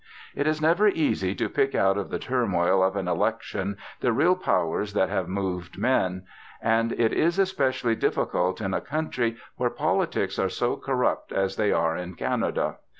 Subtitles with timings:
[0.33, 4.35] It is never easy to pick out of the turmoil of an election the real
[4.35, 6.25] powers that have moved men;
[6.59, 11.71] and it is especially difficult in a country where politics are so corrupt as they
[11.71, 12.77] are in Canada.